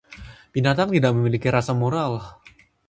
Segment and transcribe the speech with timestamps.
[0.53, 2.13] Binatang tidak memiliki rasa moral.